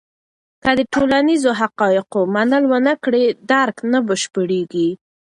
که 0.63 0.71
د 0.79 0.81
ټولنیزو 0.93 1.51
حقایقو 1.61 2.21
منل 2.35 2.63
ونه 2.71 2.93
کړې، 3.03 3.25
درک 3.51 3.77
نه 3.91 3.99
بشپړېږي. 4.07 4.89